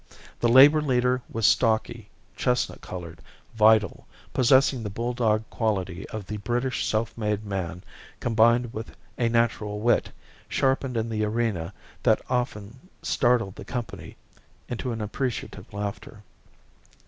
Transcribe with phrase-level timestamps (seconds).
[0.39, 3.21] The labour leader was stocky, chestnut coloured,
[3.53, 7.83] vital, possessing the bulldog quality of the British self made man
[8.19, 10.09] combined with a natural wit,
[10.49, 14.15] sharpened in the arena, that often startled the company
[14.67, 16.23] into an appreciative laughter.